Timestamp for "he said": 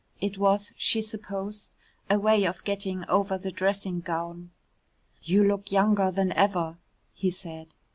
7.13-7.75